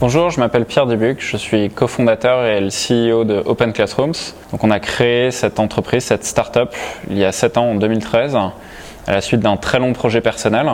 Bonjour, 0.00 0.30
je 0.30 0.40
m'appelle 0.40 0.64
Pierre 0.64 0.86
Dubuc, 0.86 1.20
je 1.20 1.36
suis 1.36 1.70
cofondateur 1.70 2.44
et 2.46 2.60
le 2.60 2.68
CEO 2.68 3.24
de 3.24 3.40
Open 3.46 3.72
Classrooms. 3.72 4.14
Donc 4.50 4.64
on 4.64 4.72
a 4.72 4.80
créé 4.80 5.30
cette 5.30 5.60
entreprise, 5.60 6.04
cette 6.04 6.24
start-up, 6.24 6.74
il 7.08 7.16
y 7.16 7.24
a 7.24 7.30
7 7.30 7.58
ans, 7.58 7.70
en 7.70 7.74
2013, 7.76 8.34
à 8.34 9.12
la 9.12 9.20
suite 9.20 9.40
d'un 9.40 9.56
très 9.56 9.78
long 9.78 9.92
projet 9.92 10.20
personnel. 10.20 10.68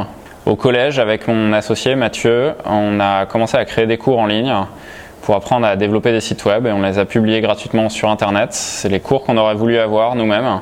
Au 0.46 0.56
collège, 0.56 0.98
avec 0.98 1.28
mon 1.28 1.52
associé 1.52 1.96
Mathieu, 1.96 2.54
on 2.64 2.98
a 2.98 3.26
commencé 3.26 3.58
à 3.58 3.64
créer 3.66 3.86
des 3.86 3.98
cours 3.98 4.20
en 4.20 4.26
ligne 4.26 4.54
pour 5.20 5.34
apprendre 5.34 5.66
à 5.66 5.76
développer 5.76 6.12
des 6.12 6.20
sites 6.20 6.46
web 6.46 6.66
et 6.66 6.72
on 6.72 6.80
les 6.80 6.98
a 6.98 7.04
publiés 7.04 7.42
gratuitement 7.42 7.90
sur 7.90 8.08
Internet. 8.08 8.54
C'est 8.54 8.88
les 8.88 9.00
cours 9.00 9.24
qu'on 9.24 9.36
aurait 9.36 9.54
voulu 9.54 9.78
avoir 9.78 10.14
nous-mêmes. 10.14 10.60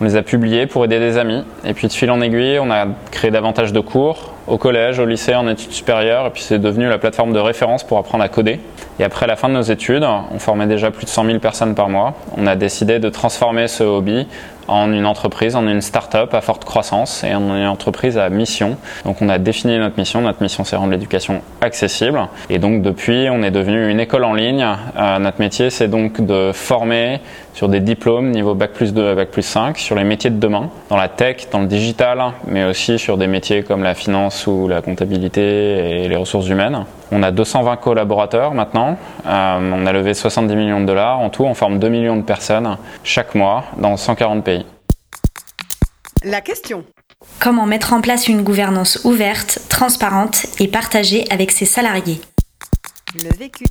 On 0.00 0.04
les 0.04 0.14
a 0.14 0.22
publiés 0.22 0.66
pour 0.66 0.84
aider 0.84 1.00
des 1.00 1.18
amis. 1.18 1.42
Et 1.64 1.74
puis 1.74 1.88
de 1.88 1.92
fil 1.92 2.10
en 2.10 2.20
aiguille, 2.20 2.58
on 2.60 2.70
a 2.70 2.86
créé 3.10 3.30
davantage 3.30 3.72
de 3.72 3.80
cours 3.80 4.32
au 4.46 4.56
collège, 4.56 4.98
au 4.98 5.06
lycée, 5.06 5.34
en 5.34 5.48
études 5.48 5.72
supérieures. 5.72 6.26
Et 6.26 6.30
puis 6.30 6.42
c'est 6.42 6.58
devenu 6.58 6.88
la 6.88 6.98
plateforme 6.98 7.32
de 7.32 7.38
référence 7.38 7.84
pour 7.84 7.98
apprendre 7.98 8.22
à 8.22 8.28
coder. 8.28 8.60
Et 9.00 9.04
après 9.04 9.26
la 9.26 9.36
fin 9.36 9.48
de 9.48 9.54
nos 9.54 9.62
études, 9.62 10.04
on 10.04 10.38
formait 10.38 10.66
déjà 10.66 10.90
plus 10.90 11.04
de 11.04 11.10
100 11.10 11.24
000 11.26 11.38
personnes 11.38 11.74
par 11.74 11.88
mois. 11.88 12.14
On 12.36 12.46
a 12.46 12.56
décidé 12.56 12.98
de 12.98 13.08
transformer 13.08 13.68
ce 13.68 13.84
hobby 13.84 14.26
en 14.66 14.92
une 14.92 15.06
entreprise, 15.06 15.56
en 15.56 15.66
une 15.66 15.80
start-up 15.80 16.34
à 16.34 16.40
forte 16.40 16.64
croissance 16.64 17.24
et 17.24 17.34
en 17.34 17.56
une 17.56 17.66
entreprise 17.66 18.18
à 18.18 18.28
mission. 18.28 18.76
Donc 19.04 19.22
on 19.22 19.28
a 19.28 19.38
défini 19.38 19.78
notre 19.78 19.98
mission. 19.98 20.20
Notre 20.20 20.42
mission, 20.42 20.64
c'est 20.64 20.76
rendre 20.76 20.92
l'éducation 20.92 21.42
accessible. 21.60 22.20
Et 22.50 22.58
donc 22.58 22.82
depuis, 22.82 23.28
on 23.30 23.42
est 23.42 23.50
devenu 23.50 23.90
une 23.90 24.00
école 24.00 24.24
en 24.24 24.34
ligne. 24.34 24.66
Euh, 24.98 25.18
notre 25.18 25.40
métier, 25.40 25.70
c'est 25.70 25.88
donc 25.88 26.20
de 26.20 26.50
former 26.52 27.20
sur 27.54 27.68
des 27.68 27.80
diplômes 27.80 28.30
niveau 28.30 28.54
Bac 28.54 28.72
plus 28.72 28.92
2 28.92 29.08
à 29.08 29.14
Bac 29.14 29.30
plus 29.30 29.42
5 29.42 29.78
sur 29.78 29.96
les 29.96 30.04
métiers 30.04 30.30
de 30.30 30.38
demain, 30.38 30.70
dans 30.90 30.96
la 30.96 31.08
tech, 31.08 31.48
dans 31.50 31.60
le 31.60 31.66
digital, 31.66 32.22
mais 32.46 32.64
aussi 32.64 32.98
sur 32.98 33.16
des 33.16 33.26
métiers 33.26 33.62
comme 33.62 33.82
la 33.82 33.94
finance 33.94 34.46
ou 34.46 34.68
la 34.68 34.82
comptabilité 34.82 36.02
et 36.02 36.08
les 36.08 36.16
ressources 36.16 36.48
humaines. 36.48 36.84
On 37.10 37.22
a 37.22 37.30
220 37.30 37.76
collaborateurs 37.76 38.54
maintenant. 38.54 38.96
Euh, 39.26 39.72
on 39.74 39.86
a 39.86 39.92
levé 39.92 40.14
70 40.14 40.54
millions 40.56 40.80
de 40.80 40.86
dollars. 40.86 41.18
En 41.18 41.30
tout, 41.30 41.44
on 41.44 41.54
forme 41.54 41.78
2 41.78 41.88
millions 41.88 42.16
de 42.16 42.22
personnes 42.22 42.76
chaque 43.04 43.34
mois 43.34 43.64
dans 43.78 43.96
140 43.96 44.44
pays. 44.44 44.66
La 46.24 46.40
question. 46.40 46.84
Comment 47.40 47.66
mettre 47.66 47.92
en 47.92 48.00
place 48.00 48.28
une 48.28 48.42
gouvernance 48.42 49.00
ouverte, 49.04 49.60
transparente 49.68 50.46
et 50.60 50.68
partagée 50.68 51.24
avec 51.30 51.50
ses 51.50 51.64
salariés? 51.64 52.20
Le 53.14 53.34
vécu. 53.36 53.64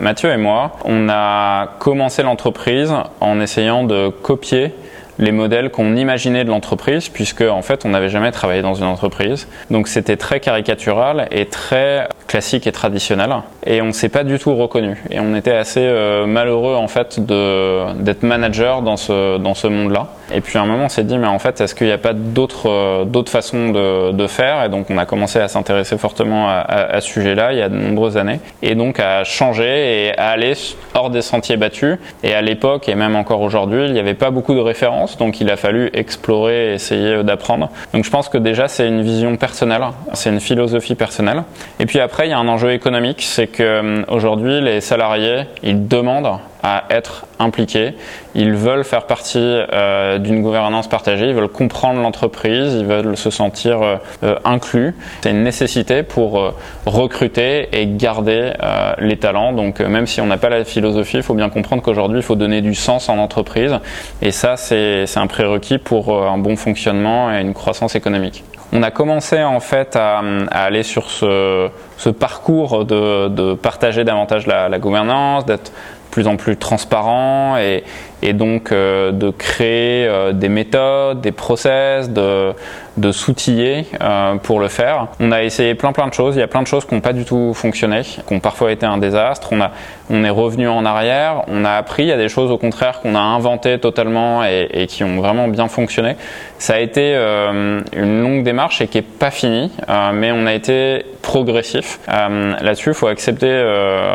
Mathieu 0.00 0.30
et 0.30 0.36
moi, 0.36 0.76
on 0.84 1.08
a 1.08 1.66
commencé 1.80 2.22
l'entreprise 2.22 2.92
en 3.20 3.40
essayant 3.40 3.82
de 3.82 4.08
copier 4.08 4.72
les 5.18 5.32
modèles 5.32 5.70
qu'on 5.70 5.96
imaginait 5.96 6.44
de 6.44 6.50
l'entreprise, 6.50 7.08
puisque 7.08 7.42
en 7.42 7.62
fait 7.62 7.84
on 7.84 7.90
n'avait 7.90 8.08
jamais 8.08 8.30
travaillé 8.30 8.62
dans 8.62 8.74
une 8.74 8.84
entreprise. 8.84 9.48
Donc 9.70 9.88
c'était 9.88 10.16
très 10.16 10.40
caricatural 10.40 11.28
et 11.30 11.46
très 11.46 12.08
classique 12.26 12.66
et 12.66 12.72
traditionnel, 12.72 13.34
et 13.66 13.82
on 13.82 13.86
ne 13.86 13.92
s'est 13.92 14.08
pas 14.08 14.24
du 14.24 14.38
tout 14.38 14.54
reconnu. 14.54 15.02
Et 15.10 15.20
on 15.20 15.34
était 15.34 15.52
assez 15.52 15.82
euh, 15.82 16.26
malheureux 16.26 16.74
en 16.74 16.88
fait 16.88 17.20
d'être 17.20 18.22
manager 18.22 18.82
dans 18.82 18.96
ce, 18.96 19.38
dans 19.38 19.54
ce 19.54 19.66
monde-là. 19.66 20.08
Et 20.32 20.40
puis 20.40 20.58
à 20.58 20.62
un 20.62 20.66
moment 20.66 20.84
on 20.84 20.88
s'est 20.88 21.04
dit 21.04 21.16
mais 21.16 21.26
en 21.26 21.38
fait 21.38 21.60
est-ce 21.60 21.74
qu'il 21.74 21.86
n'y 21.86 21.92
a 21.92 21.98
pas 21.98 22.12
d'autres 22.12 22.68
euh, 22.68 23.04
d'autres 23.04 23.32
façons 23.32 23.70
de, 23.70 24.12
de, 24.12 24.26
faire? 24.26 24.64
Et 24.64 24.68
donc 24.68 24.86
on 24.90 24.98
a 24.98 25.06
commencé 25.06 25.38
à 25.38 25.48
s'intéresser 25.48 25.96
fortement 25.96 26.48
à, 26.48 26.60
à, 26.60 27.00
ce 27.00 27.08
sujet-là 27.08 27.52
il 27.52 27.58
y 27.58 27.62
a 27.62 27.68
de 27.68 27.76
nombreuses 27.76 28.16
années, 28.16 28.40
et 28.62 28.74
donc 28.74 29.00
à 29.00 29.24
changer 29.24 30.06
et 30.06 30.18
à 30.18 30.28
aller 30.28 30.52
hors 30.94 31.10
des 31.10 31.22
sentiers 31.22 31.56
battus. 31.56 31.98
Et 32.22 32.34
à 32.34 32.42
l'époque 32.42 32.88
et 32.88 32.94
même 32.94 33.16
encore 33.16 33.40
aujourd'hui 33.40 33.86
il 33.86 33.92
n'y 33.92 34.00
avait 34.00 34.14
pas 34.14 34.30
beaucoup 34.30 34.54
de 34.54 34.60
références 34.60 35.16
donc 35.16 35.40
il 35.40 35.50
a 35.50 35.56
fallu 35.56 35.90
explorer 35.94 36.74
essayer 36.74 37.22
d'apprendre. 37.22 37.70
Donc 37.94 38.04
je 38.04 38.10
pense 38.10 38.28
que 38.28 38.38
déjà 38.38 38.68
c'est 38.68 38.86
une 38.86 39.02
vision 39.02 39.36
personnelle, 39.36 39.82
c'est 40.12 40.30
une 40.30 40.40
philosophie 40.40 40.94
personnelle. 40.94 41.42
Et 41.80 41.86
puis 41.86 42.00
après 42.00 42.26
il 42.26 42.30
y 42.30 42.34
a 42.34 42.38
un 42.38 42.48
enjeu 42.48 42.72
économique, 42.72 43.22
c'est 43.22 43.46
qu'aujourd'hui 43.46 44.58
hum, 44.58 44.64
les 44.64 44.80
salariés 44.80 45.44
ils 45.62 45.88
demandent 45.88 46.38
à 46.62 46.84
être 46.90 47.26
impliqués. 47.38 47.94
Ils 48.34 48.52
veulent 48.52 48.84
faire 48.84 49.06
partie 49.06 49.38
euh, 49.38 50.18
d'une 50.18 50.42
gouvernance 50.42 50.88
partagée, 50.88 51.28
ils 51.28 51.34
veulent 51.34 51.48
comprendre 51.48 52.00
l'entreprise, 52.00 52.74
ils 52.74 52.86
veulent 52.86 53.16
se 53.16 53.30
sentir 53.30 53.82
euh, 53.82 53.96
euh, 54.24 54.36
inclus. 54.44 54.94
C'est 55.22 55.30
une 55.30 55.42
nécessité 55.42 56.02
pour 56.02 56.52
recruter 56.86 57.68
et 57.72 57.86
garder 57.86 58.52
les 58.98 59.16
talents. 59.16 59.52
Donc 59.52 59.80
même 59.80 60.06
si 60.06 60.20
on 60.20 60.26
n'a 60.26 60.36
pas 60.36 60.48
la 60.48 60.64
philosophie, 60.64 61.18
il 61.18 61.22
faut 61.22 61.34
bien 61.34 61.48
comprendre 61.48 61.82
qu'aujourd'hui, 61.82 62.18
il 62.18 62.22
faut 62.22 62.34
donner 62.34 62.60
du 62.60 62.74
sens 62.74 63.08
en 63.08 63.18
entreprise. 63.18 63.78
Et 64.22 64.30
ça, 64.30 64.56
c'est 64.56 65.06
un 65.16 65.26
prérequis 65.26 65.78
pour 65.78 66.26
un 66.26 66.38
bon 66.38 66.56
fonctionnement 66.56 67.32
et 67.32 67.40
une 67.40 67.54
croissance 67.54 67.94
économique. 67.94 68.44
On 68.72 68.82
a 68.82 68.90
commencé 68.90 69.42
en 69.42 69.60
fait 69.60 69.96
à, 69.96 70.22
aller 70.50 70.82
sur 70.82 71.08
ce, 71.08 71.70
parcours 72.18 72.84
de, 72.84 73.54
partager 73.54 74.04
davantage 74.04 74.46
la, 74.46 74.68
la 74.68 74.78
gouvernance, 74.78 75.46
d'être 75.46 75.72
plus 76.10 76.26
en 76.26 76.36
plus 76.36 76.56
transparent 76.56 77.56
et, 77.58 77.84
donc 78.32 78.72
euh, 78.72 79.12
de 79.12 79.30
créer 79.30 80.06
euh, 80.06 80.32
des 80.32 80.48
méthodes, 80.48 81.20
des 81.20 81.32
process, 81.32 82.10
de, 82.10 82.52
de 82.98 83.12
s'outiller 83.12 83.86
euh, 84.00 84.34
pour 84.36 84.60
le 84.60 84.68
faire. 84.68 85.08
On 85.20 85.32
a 85.32 85.42
essayé 85.42 85.74
plein 85.74 85.92
plein 85.92 86.06
de 86.08 86.14
choses, 86.14 86.36
il 86.36 86.40
y 86.40 86.42
a 86.42 86.48
plein 86.48 86.62
de 86.62 86.66
choses 86.66 86.84
qui 86.84 86.94
n'ont 86.94 87.00
pas 87.00 87.12
du 87.12 87.24
tout 87.24 87.52
fonctionné, 87.54 88.02
qui 88.02 88.20
ont 88.30 88.40
parfois 88.40 88.72
été 88.72 88.86
un 88.86 88.98
désastre. 88.98 89.48
On, 89.52 89.60
a, 89.60 89.70
on 90.10 90.24
est 90.24 90.30
revenu 90.30 90.68
en 90.68 90.84
arrière, 90.84 91.42
on 91.48 91.64
a 91.64 91.72
appris, 91.72 92.04
il 92.04 92.08
y 92.08 92.12
a 92.12 92.16
des 92.16 92.28
choses 92.28 92.50
au 92.50 92.58
contraire 92.58 93.00
qu'on 93.00 93.14
a 93.14 93.20
inventées 93.20 93.78
totalement 93.78 94.44
et, 94.44 94.86
qui 94.88 95.04
ont 95.04 95.16
vraiment 95.16 95.48
bien 95.48 95.68
fonctionné. 95.68 96.16
Ça 96.58 96.74
a 96.74 96.78
été 96.78 97.14
une 97.14 98.22
longue 98.22 98.42
démarche 98.42 98.80
et 98.80 98.88
qui 98.88 98.98
n'est 98.98 99.02
pas 99.02 99.30
finie, 99.30 99.70
mais 100.12 100.32
on 100.32 100.46
a 100.46 100.54
été 100.54 101.04
progressif. 101.22 102.00
Là-dessus, 102.08 102.90
il 102.90 102.94
faut 102.94 103.06
accepter, 103.06 103.52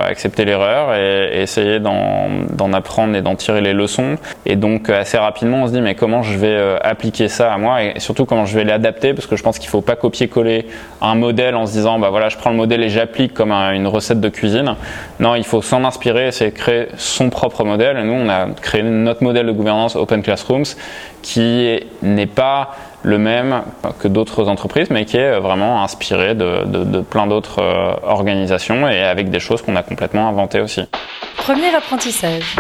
accepter 0.08 0.46
l'erreur 0.46 0.96
et, 0.96 1.38
et 1.38 1.42
essayer 1.42 1.80
d'en 1.80 2.74
apprendre 2.74 3.16
et 3.16 3.22
d'en 3.22 3.36
tirer 3.36 3.62
les 3.62 3.74
leçons 3.74 4.18
et 4.46 4.56
donc 4.56 4.90
euh, 4.90 5.02
assez 5.02 5.18
rapidement, 5.18 5.64
on 5.64 5.68
se 5.68 5.74
dit 5.74 5.82
mais 5.82 5.96
comment 5.96 6.24
je 6.24 6.38
vais 6.38 6.48
euh, 6.48 6.78
appliquer 6.82 7.28
ça 7.28 7.54
à 7.54 7.58
moi? 7.58 7.84
Et 7.84 8.00
surtout 8.00 8.26
comment 8.26 8.46
je 8.46 8.58
vais 8.58 8.64
l'adapter 8.74 9.14
parce 9.14 9.28
que 9.28 9.36
je 9.36 9.44
pense 9.44 9.60
qu'il 9.60 9.68
ne 9.68 9.72
faut 9.72 9.82
pas 9.82 9.96
copier-coller 9.96 10.66
un 11.02 11.16
modèle 11.16 11.56
en 11.56 11.66
se 11.66 11.74
disant 11.74 12.00
bah 12.00 12.10
voilà 12.10 12.30
je 12.30 12.38
prends 12.38 12.50
le 12.50 12.56
modèle 12.56 12.82
et 12.84 12.90
j'applique 12.90 13.34
comme 13.34 13.52
une 13.52 13.88
recette 13.88 14.20
de 14.20 14.30
cuisine. 14.30 14.76
Non, 15.20 15.36
il 15.36 15.44
faut 15.44 15.62
s'en 15.62 15.84
inspirer, 15.84 16.32
c'est 16.32 16.52
créer 16.52 16.88
son 16.98 17.30
propre 17.30 17.64
modèle. 17.64 17.98
Et 17.98 18.04
nous, 18.04 18.14
on 18.14 18.30
a 18.30 18.48
créé 18.62 18.84
notre 18.84 19.24
modèle 19.24 19.46
de 19.46 19.52
gouvernance 19.52 19.96
Open 19.96 20.22
Classrooms 20.22 20.66
qui 21.22 21.80
n'est 22.02 22.26
pas 22.26 22.76
le 23.04 23.18
même 23.18 23.62
que 24.00 24.08
d'autres 24.08 24.48
entreprises, 24.48 24.90
mais 24.90 25.06
qui 25.06 25.18
est 25.18 25.40
vraiment 25.40 25.84
inspiré 25.84 26.36
de, 26.36 26.66
de 26.66 27.02
plein 27.02 27.28
d'autres 27.28 27.62
euh, 27.62 27.94
organisations 28.04 28.88
et 28.88 29.02
avec 29.04 29.30
des 29.30 29.40
choses 29.40 29.62
qu'on 29.62 29.76
a 29.76 29.84
complètement 29.84 30.28
inventées 30.30 30.62
aussi. 30.62 30.82
Premier 31.38 31.76
apprentissage 31.76 32.56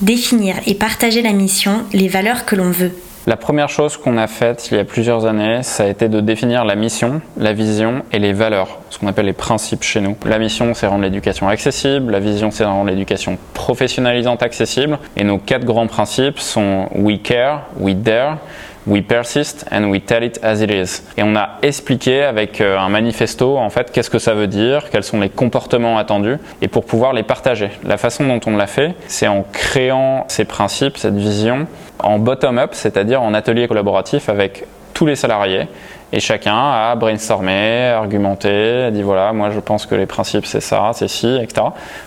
définir 0.00 0.56
et 0.66 0.74
partager 0.74 1.22
la 1.22 1.32
mission, 1.32 1.84
les 1.92 2.08
valeurs 2.08 2.44
que 2.44 2.56
l'on 2.56 2.70
veut. 2.70 2.92
La 3.28 3.36
première 3.36 3.68
chose 3.68 3.98
qu'on 3.98 4.16
a 4.16 4.26
faite 4.26 4.70
il 4.70 4.78
y 4.78 4.80
a 4.80 4.84
plusieurs 4.84 5.26
années, 5.26 5.62
ça 5.62 5.84
a 5.84 5.86
été 5.86 6.08
de 6.08 6.22
définir 6.22 6.64
la 6.64 6.76
mission, 6.76 7.20
la 7.36 7.52
vision 7.52 8.02
et 8.10 8.18
les 8.18 8.32
valeurs, 8.32 8.78
ce 8.88 8.98
qu'on 8.98 9.06
appelle 9.06 9.26
les 9.26 9.34
principes 9.34 9.82
chez 9.82 10.00
nous. 10.00 10.16
La 10.24 10.38
mission, 10.38 10.72
c'est 10.72 10.86
rendre 10.86 11.02
l'éducation 11.02 11.46
accessible, 11.46 12.10
la 12.10 12.20
vision, 12.20 12.50
c'est 12.50 12.64
rendre 12.64 12.88
l'éducation 12.88 13.36
professionnalisante 13.52 14.42
accessible, 14.42 14.98
et 15.14 15.24
nos 15.24 15.36
quatre 15.36 15.66
grands 15.66 15.88
principes 15.88 16.38
sont 16.38 16.88
We 16.94 17.18
Care, 17.22 17.64
We 17.78 17.94
Dare, 17.96 18.38
We 18.88 19.02
persist 19.02 19.66
and 19.70 19.90
we 19.90 20.00
tell 20.00 20.22
it 20.22 20.40
as 20.42 20.62
it 20.62 20.70
is. 20.70 21.02
Et 21.18 21.22
on 21.22 21.36
a 21.36 21.58
expliqué 21.60 22.22
avec 22.22 22.62
euh, 22.62 22.78
un 22.78 22.88
manifesto 22.88 23.58
en 23.58 23.68
fait 23.68 23.92
qu'est-ce 23.92 24.08
que 24.08 24.18
ça 24.18 24.32
veut 24.32 24.46
dire, 24.46 24.88
quels 24.88 25.02
sont 25.02 25.20
les 25.20 25.28
comportements 25.28 25.98
attendus 25.98 26.38
et 26.62 26.68
pour 26.68 26.86
pouvoir 26.86 27.12
les 27.12 27.22
partager. 27.22 27.68
La 27.84 27.98
façon 27.98 28.26
dont 28.26 28.40
on 28.46 28.56
l'a 28.56 28.66
fait, 28.66 28.94
c'est 29.06 29.28
en 29.28 29.44
créant 29.52 30.24
ces 30.28 30.46
principes, 30.46 30.96
cette 30.96 31.16
vision 31.16 31.66
en 31.98 32.18
bottom-up, 32.18 32.70
c'est-à-dire 32.72 33.20
en 33.20 33.34
atelier 33.34 33.68
collaboratif 33.68 34.30
avec 34.30 34.64
tous 34.94 35.04
les 35.04 35.16
salariés. 35.16 35.68
Et 36.12 36.20
chacun 36.20 36.56
a 36.56 36.94
brainstormé, 36.96 37.88
argumenté, 37.88 38.84
a 38.84 38.90
dit 38.90 39.02
voilà, 39.02 39.32
moi 39.34 39.50
je 39.50 39.60
pense 39.60 39.84
que 39.84 39.94
les 39.94 40.06
principes 40.06 40.46
c'est 40.46 40.60
ça, 40.60 40.90
c'est 40.94 41.08
ci, 41.08 41.26
etc. 41.42 41.66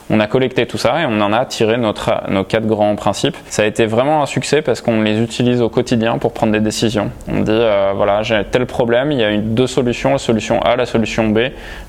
On 0.10 0.20
a 0.20 0.26
collecté 0.26 0.66
tout 0.66 0.80
ça 0.80 1.02
et 1.02 1.06
on 1.06 1.22
en 1.22 1.32
a 1.32 1.46
tiré 1.46 1.78
notre, 1.78 2.28
nos 2.30 2.44
quatre 2.44 2.66
grands 2.66 2.96
principes. 2.96 3.38
Ça 3.48 3.62
a 3.62 3.66
été 3.66 3.86
vraiment 3.86 4.24
un 4.24 4.26
succès 4.26 4.64
parce 4.64 4.82
qu'on 4.82 5.02
les 5.02 5.20
utilise 5.20 5.62
au 5.62 5.70
quotidien 5.70 6.18
pour 6.18 6.34
prendre 6.34 6.52
des 6.52 6.60
décisions. 6.60 7.12
On 7.28 7.42
dit 7.42 7.52
euh, 7.52 7.94
voilà, 7.96 8.24
j'ai 8.24 8.44
tel 8.50 8.66
problème, 8.66 9.12
il 9.12 9.20
y 9.20 9.24
a 9.24 9.30
une, 9.30 9.54
deux 9.54 9.68
solutions, 9.68 10.14
la 10.14 10.18
solution 10.18 10.60
A, 10.62 10.76
la 10.76 10.88
solution 10.88 11.28
B. 11.30 11.40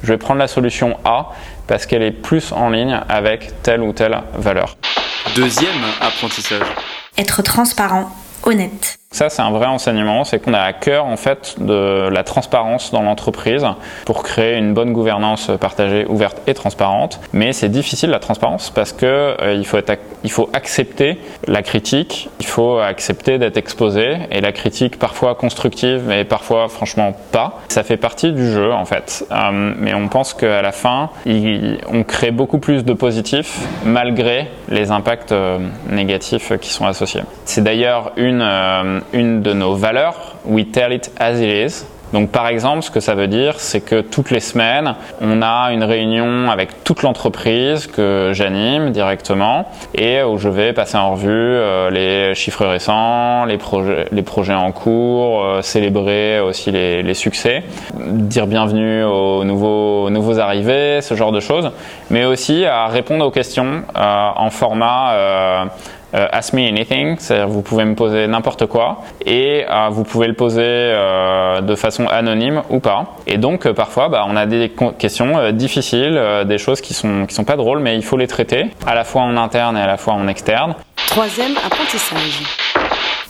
Je 0.02 0.08
vais 0.08 0.18
prendre 0.18 0.38
la 0.38 0.48
solution 0.48 0.98
A 1.06 1.30
parce 1.66 1.86
qu'elle 1.86 2.02
est 2.02 2.10
plus 2.10 2.52
en 2.52 2.68
ligne 2.68 3.00
avec 3.08 3.62
telle 3.62 3.80
ou 3.80 3.94
telle 3.94 4.18
valeur. 4.34 4.76
Deuxième 5.34 5.70
apprentissage. 6.00 6.66
Être 7.16 7.42
transparent, 7.42 8.10
honnête. 8.42 8.98
Ça, 9.12 9.28
c'est 9.28 9.42
un 9.42 9.50
vrai 9.50 9.66
enseignement, 9.66 10.24
c'est 10.24 10.38
qu'on 10.38 10.54
a 10.54 10.60
à 10.60 10.72
cœur 10.72 11.04
en 11.04 11.18
fait 11.18 11.56
de 11.58 12.08
la 12.08 12.24
transparence 12.24 12.92
dans 12.92 13.02
l'entreprise 13.02 13.66
pour 14.06 14.22
créer 14.22 14.56
une 14.56 14.72
bonne 14.72 14.94
gouvernance 14.94 15.50
partagée, 15.60 16.06
ouverte 16.08 16.40
et 16.46 16.54
transparente. 16.54 17.20
Mais 17.34 17.52
c'est 17.52 17.68
difficile 17.68 18.08
la 18.08 18.20
transparence 18.20 18.70
parce 18.70 18.94
que 18.94 19.04
euh, 19.06 19.54
il, 19.54 19.66
faut 19.66 19.76
être, 19.76 19.98
il 20.24 20.30
faut 20.30 20.48
accepter 20.54 21.18
la 21.46 21.60
critique, 21.60 22.30
il 22.40 22.46
faut 22.46 22.78
accepter 22.78 23.36
d'être 23.36 23.58
exposé 23.58 24.16
et 24.30 24.40
la 24.40 24.52
critique 24.52 24.98
parfois 24.98 25.34
constructive, 25.34 26.04
mais 26.06 26.24
parfois 26.24 26.68
franchement 26.68 27.14
pas. 27.32 27.60
Ça 27.68 27.82
fait 27.82 27.98
partie 27.98 28.32
du 28.32 28.50
jeu 28.50 28.72
en 28.72 28.86
fait. 28.86 29.26
Euh, 29.30 29.74
mais 29.76 29.92
on 29.92 30.08
pense 30.08 30.32
qu'à 30.32 30.62
la 30.62 30.72
fin, 30.72 31.10
on 31.26 32.02
crée 32.02 32.30
beaucoup 32.30 32.58
plus 32.58 32.82
de 32.82 32.94
positifs 32.94 33.60
malgré 33.84 34.48
les 34.70 34.90
impacts 34.90 35.32
euh, 35.32 35.58
négatifs 35.90 36.54
qui 36.62 36.70
sont 36.70 36.86
associés. 36.86 37.22
C'est 37.44 37.62
d'ailleurs 37.62 38.12
une 38.16 39.01
une 39.12 39.42
de 39.42 39.52
nos 39.52 39.74
valeurs, 39.74 40.36
we 40.44 40.66
tell 40.70 40.92
it 40.92 41.10
as 41.18 41.40
it 41.40 41.70
is. 41.70 41.84
Donc 42.12 42.30
par 42.30 42.46
exemple, 42.48 42.82
ce 42.82 42.90
que 42.90 43.00
ça 43.00 43.14
veut 43.14 43.26
dire, 43.26 43.58
c'est 43.58 43.80
que 43.80 44.00
toutes 44.00 44.30
les 44.30 44.40
semaines, 44.40 44.94
on 45.20 45.40
a 45.40 45.72
une 45.72 45.82
réunion 45.82 46.50
avec 46.50 46.84
toute 46.84 47.02
l'entreprise 47.02 47.86
que 47.86 48.30
j'anime 48.34 48.90
directement 48.90 49.66
et 49.94 50.22
où 50.22 50.36
je 50.36 50.48
vais 50.48 50.74
passer 50.74 50.98
en 50.98 51.12
revue 51.12 51.30
euh, 51.30 51.90
les 51.90 52.34
chiffres 52.34 52.66
récents, 52.66 53.46
les 53.46 53.56
projets, 53.56 54.54
en 54.54 54.72
cours, 54.72 55.42
euh, 55.42 55.62
célébrer 55.62 56.40
aussi 56.40 56.70
les, 56.70 57.14
succès, 57.14 57.62
dire 57.94 58.46
bienvenue 58.46 59.04
aux 59.04 59.44
nouveaux, 59.44 60.38
arrivés, 60.38 61.00
ce 61.02 61.14
genre 61.14 61.32
de 61.32 61.40
choses, 61.40 61.70
mais 62.10 62.24
aussi 62.24 62.64
à 62.64 62.86
répondre 62.86 63.24
aux 63.26 63.30
questions 63.30 63.82
euh, 63.96 64.28
en 64.36 64.50
format 64.50 65.68
Ask 66.12 66.52
Me 66.52 66.66
Anything, 66.68 67.16
c'est-à-dire 67.18 67.48
vous 67.48 67.62
pouvez 67.62 67.84
me 67.84 67.94
poser 67.94 68.26
n'importe 68.26 68.66
quoi 68.66 69.02
et 69.24 69.64
euh, 69.68 69.88
vous 69.90 70.04
pouvez 70.04 70.26
le 70.26 70.34
poser 70.34 70.62
euh, 70.64 71.60
de 71.60 71.74
façon 71.74 72.06
anonyme 72.06 72.62
ou 72.70 72.80
pas. 72.80 73.16
Et 73.26 73.38
donc 73.38 73.70
parfois 73.72 74.08
bah, 74.08 74.24
on 74.28 74.36
a 74.36 74.46
des 74.46 74.72
questions 74.98 75.52
difficiles, 75.52 76.20
des 76.46 76.58
choses 76.58 76.80
qui 76.80 76.94
sont, 76.94 77.26
qui 77.26 77.34
sont 77.34 77.44
pas 77.44 77.56
drôles 77.56 77.80
mais 77.80 77.96
il 77.96 78.04
faut 78.04 78.16
les 78.16 78.26
traiter 78.26 78.66
à 78.86 78.94
la 78.94 79.04
fois 79.04 79.22
en 79.22 79.36
interne 79.36 79.76
et 79.76 79.80
à 79.80 79.86
la 79.86 79.96
fois 79.96 80.14
en 80.14 80.28
externe. 80.28 80.74
Troisième 81.08 81.56
apprentissage 81.64 82.42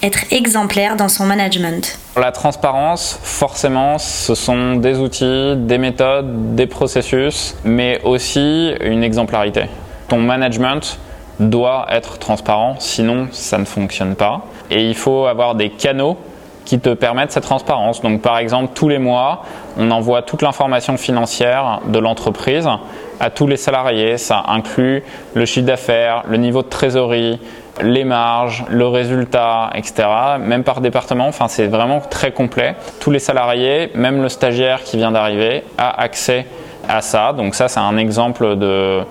être 0.03 0.33
exemplaire 0.33 0.97
dans 0.97 1.09
son 1.09 1.25
management. 1.27 1.97
La 2.17 2.33
transparence, 2.33 3.19
forcément, 3.23 3.99
ce 3.99 4.35
sont 4.35 4.77
des 4.77 4.99
outils, 4.99 5.55
des 5.57 5.79
méthodes, 5.79 6.57
des 6.57 6.67
processus, 6.67 7.55
mais 7.65 8.01
aussi 8.03 8.75
une 8.81 9.05
exemplarité. 9.05 9.67
Ton 10.09 10.19
management, 10.19 10.99
doit 11.41 11.87
être 11.91 12.19
transparent, 12.19 12.77
sinon 12.79 13.29
ça 13.31 13.59
ne 13.59 13.65
fonctionne 13.65 14.15
pas. 14.15 14.43
Et 14.71 14.89
il 14.89 14.95
faut 14.95 15.27
avoir 15.27 15.55
des 15.55 15.71
canaux 15.71 16.17
qui 16.65 16.79
te 16.79 16.91
permettent 16.91 17.33
cette 17.33 17.43
transparence. 17.43 18.01
Donc 18.03 18.23
par 18.23 18.39
exemple, 18.39 18.73
tous 18.75 18.89
les 18.89 18.99
mois, 18.99 19.43
on 19.77 19.91
envoie 19.91 20.23
toute 20.23 20.43
l'information 20.43 20.97
financière 20.97 21.81
de 21.87 21.99
l'entreprise 21.99 22.69
à 23.21 23.31
tous 23.31 23.47
les 23.47 23.57
salariés. 23.57 24.19
Ça 24.19 24.45
inclut 24.49 25.03
le 25.35 25.45
chiffre 25.45 25.67
d'affaires, 25.67 26.23
le 26.29 26.37
niveau 26.37 26.63
de 26.63 26.69
trésorerie, 26.69 27.41
les 27.81 28.05
marges, 28.05 28.65
le 28.69 28.87
résultat, 28.87 29.71
etc. 29.75 30.05
Même 30.41 30.63
par 30.63 30.81
département, 30.81 31.27
enfin 31.27 31.49
c'est 31.49 31.67
vraiment 31.67 32.01
très 32.01 32.33
complet. 32.33 32.77
Tous 33.01 33.11
les 33.11 33.19
salariés, 33.19 33.91
même 33.95 34.23
le 34.23 34.29
stagiaire 34.29 34.83
qui 34.83 34.97
vient 34.97 35.13
d'arriver, 35.13 35.65
a 35.79 36.01
accès 36.01 36.47
à 36.89 37.01
ça. 37.01 37.33
Donc 37.33 37.55
ça, 37.55 37.69
c'est 37.69 37.81
un 37.81 37.97
exemple 37.97 38.57
de, 38.57 39.03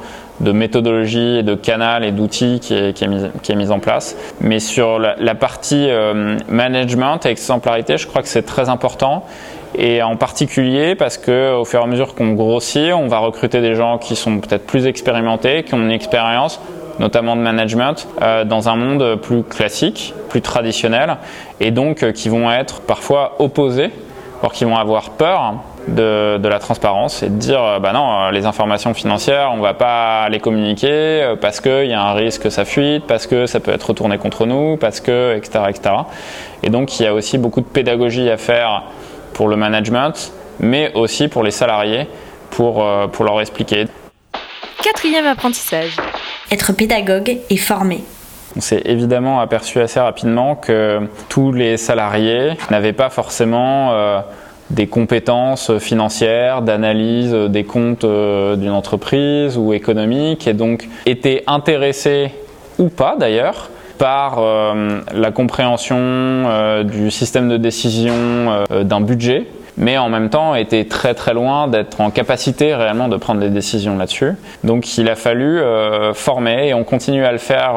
de 0.41 0.51
méthodologie 0.51 1.37
et 1.37 1.43
de 1.43 1.55
canal 1.55 2.03
et 2.03 2.11
d'outils 2.11 2.59
qui 2.59 2.73
est, 2.73 2.93
qui, 2.93 3.03
est 3.03 3.55
mis, 3.55 3.71
en 3.71 3.79
place. 3.79 4.15
Mais 4.41 4.59
sur 4.59 4.99
la, 4.99 5.35
partie 5.35 5.87
euh, 5.89 6.37
management 6.49 7.25
et 7.25 7.29
exemplarité, 7.29 7.97
je 7.97 8.07
crois 8.07 8.21
que 8.21 8.27
c'est 8.27 8.45
très 8.45 8.69
important. 8.69 9.25
Et 9.77 10.01
en 10.01 10.17
particulier 10.17 10.95
parce 10.95 11.17
que 11.17 11.55
au 11.55 11.63
fur 11.63 11.79
et 11.79 11.83
à 11.83 11.87
mesure 11.87 12.13
qu'on 12.13 12.33
grossit, 12.33 12.91
on 12.93 13.07
va 13.07 13.19
recruter 13.19 13.61
des 13.61 13.75
gens 13.75 13.97
qui 13.97 14.17
sont 14.17 14.39
peut-être 14.39 14.65
plus 14.65 14.85
expérimentés, 14.85 15.63
qui 15.63 15.73
ont 15.75 15.81
une 15.81 15.91
expérience 15.91 16.59
notamment 16.99 17.35
de 17.35 17.41
management, 17.41 18.07
euh, 18.21 18.43
dans 18.43 18.69
un 18.69 18.75
monde 18.75 19.15
plus 19.15 19.43
classique, 19.43 20.13
plus 20.29 20.41
traditionnel, 20.41 21.17
et 21.59 21.71
donc 21.71 22.03
euh, 22.03 22.11
qui 22.11 22.29
vont 22.29 22.51
être 22.51 22.81
parfois 22.81 23.35
opposés, 23.39 23.89
alors 24.41 24.51
qu'ils 24.51 24.67
vont 24.67 24.77
avoir 24.77 25.11
peur 25.11 25.55
de, 25.87 26.47
la 26.47 26.59
transparence 26.59 27.23
et 27.23 27.29
de 27.29 27.35
dire 27.35 27.63
euh, 27.63 27.79
bah 27.79 27.93
non, 27.93 28.23
euh, 28.23 28.31
les 28.31 28.45
informations 28.45 28.93
financières, 28.93 29.51
on 29.53 29.59
va 29.59 29.73
pas 29.73 30.29
les 30.29 30.39
communiquer 30.39 30.89
euh, 31.23 31.35
parce 31.35 31.61
qu'il 31.61 31.87
y 31.87 31.93
a 31.93 32.01
un 32.01 32.13
risque 32.13 32.43
que 32.43 32.49
ça 32.49 32.65
fuite, 32.65 33.05
parce 33.07 33.27
que 33.27 33.45
ça 33.45 33.59
peut 33.59 33.71
être 33.71 33.89
retourné 33.89 34.17
contre 34.17 34.45
nous, 34.45 34.77
parce 34.77 34.99
que, 34.99 35.35
etc., 35.35 35.65
etc. 35.69 35.95
Et 36.63 36.69
donc 36.69 36.99
il 36.99 37.03
y 37.03 37.07
a 37.07 37.13
aussi 37.13 37.37
beaucoup 37.37 37.61
de 37.61 37.65
pédagogie 37.65 38.29
à 38.29 38.37
faire 38.37 38.83
pour 39.33 39.47
le 39.47 39.55
management, 39.55 40.31
mais 40.59 40.93
aussi 40.93 41.27
pour 41.27 41.43
les 41.43 41.51
salariés 41.51 42.07
pour, 42.49 42.85
pour 43.13 43.23
leur 43.23 43.39
expliquer. 43.39 43.87
Quatrième 44.83 45.25
apprentissage. 45.25 45.95
Être 46.51 46.73
pédagogue 46.73 47.37
et 47.49 47.57
formé. 47.57 48.03
On 48.57 48.59
s'est 48.59 48.81
évidemment 48.83 49.39
aperçu 49.39 49.79
assez 49.79 50.01
rapidement 50.01 50.55
que 50.55 50.99
tous 51.29 51.53
les 51.53 51.77
salariés 51.77 52.57
n'avaient 52.69 52.91
pas 52.91 53.09
forcément 53.09 53.93
des 54.71 54.87
compétences 54.87 55.77
financières, 55.77 56.61
d'analyse 56.61 57.33
des 57.33 57.63
comptes 57.63 58.03
euh, 58.03 58.55
d'une 58.55 58.71
entreprise 58.71 59.57
ou 59.57 59.73
économique, 59.73 60.47
et 60.47 60.53
donc 60.53 60.87
étaient 61.05 61.43
intéressés 61.47 62.31
ou 62.79 62.89
pas 62.89 63.15
d'ailleurs 63.19 63.69
par 63.97 64.39
euh, 64.39 65.01
la 65.13 65.31
compréhension 65.31 65.97
euh, 65.99 66.83
du 66.83 67.11
système 67.11 67.49
de 67.49 67.57
décision 67.57 68.13
d'un 68.69 69.01
budget, 69.01 69.45
mais 69.77 69.97
en 69.97 70.09
même 70.09 70.29
temps 70.29 70.55
étaient 70.55 70.85
très 70.85 71.13
très 71.13 71.33
loin 71.33 71.67
d'être 71.67 72.01
en 72.01 72.09
capacité 72.09 72.73
réellement 72.73 73.09
de 73.09 73.17
prendre 73.17 73.41
des 73.41 73.49
décisions 73.49 73.97
là-dessus. 73.97 74.33
Donc 74.63 74.97
il 74.97 75.09
a 75.09 75.15
fallu 75.15 75.61
former 76.13 76.69
et 76.69 76.73
on 76.73 76.83
continue 76.83 77.25
à 77.25 77.31
le 77.31 77.37
faire 77.37 77.75